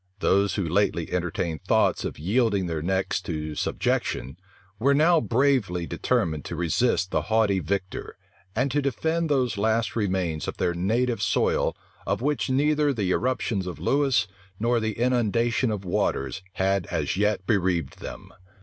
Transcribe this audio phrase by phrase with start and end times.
[0.17, 4.35] Those who lately entertained thoughts of yielding their necks to subjection,
[4.79, 8.17] were now bravely determined to resist the haughty victor,
[8.55, 11.77] and to defend those last remains of their native soil,
[12.07, 14.27] of which neither the irruptions of Lewis,
[14.59, 18.33] nor the inundation of waters, had as yet bereaved them.